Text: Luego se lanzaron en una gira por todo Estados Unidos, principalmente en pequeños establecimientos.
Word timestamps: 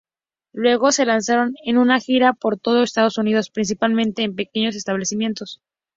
Luego 0.53 0.91
se 0.91 1.05
lanzaron 1.05 1.53
en 1.63 1.77
una 1.77 1.99
gira 1.99 2.33
por 2.33 2.57
todo 2.57 2.81
Estados 2.81 3.19
Unidos, 3.19 3.51
principalmente 3.51 4.23
en 4.23 4.33
pequeños 4.35 4.75
establecimientos. 4.75 5.61